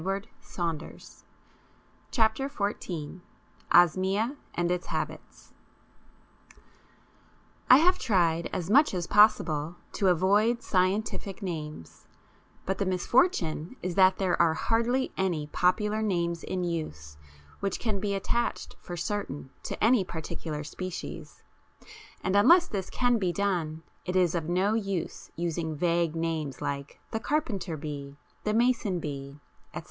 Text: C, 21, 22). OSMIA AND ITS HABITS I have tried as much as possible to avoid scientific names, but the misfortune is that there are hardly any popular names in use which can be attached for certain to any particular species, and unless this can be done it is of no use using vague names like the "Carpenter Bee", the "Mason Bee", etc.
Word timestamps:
C, 0.41 0.55
21, 0.55 0.99
22). 2.11 3.21
OSMIA 3.71 4.35
AND 4.55 4.71
ITS 4.71 4.87
HABITS 4.87 5.53
I 7.69 7.77
have 7.77 7.99
tried 7.99 8.49
as 8.51 8.67
much 8.71 8.95
as 8.95 9.05
possible 9.05 9.75
to 9.91 10.07
avoid 10.07 10.63
scientific 10.63 11.43
names, 11.43 12.07
but 12.65 12.79
the 12.79 12.85
misfortune 12.87 13.75
is 13.83 13.93
that 13.93 14.17
there 14.17 14.41
are 14.41 14.55
hardly 14.55 15.11
any 15.17 15.45
popular 15.45 16.01
names 16.01 16.43
in 16.43 16.63
use 16.63 17.17
which 17.59 17.79
can 17.79 17.99
be 17.99 18.15
attached 18.15 18.75
for 18.81 18.97
certain 18.97 19.51
to 19.61 19.83
any 19.83 20.03
particular 20.03 20.63
species, 20.63 21.43
and 22.23 22.35
unless 22.35 22.67
this 22.67 22.89
can 22.89 23.19
be 23.19 23.31
done 23.31 23.83
it 24.07 24.15
is 24.15 24.33
of 24.33 24.49
no 24.49 24.73
use 24.73 25.29
using 25.35 25.75
vague 25.75 26.15
names 26.15 26.59
like 26.59 26.99
the 27.11 27.19
"Carpenter 27.19 27.77
Bee", 27.77 28.17
the 28.45 28.53
"Mason 28.55 28.99
Bee", 28.99 29.39
etc. 29.75 29.79